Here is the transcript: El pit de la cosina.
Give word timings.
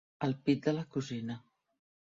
El 0.27 0.31
pit 0.47 0.63
de 0.69 0.73
la 0.79 0.87
cosina. 0.97 1.39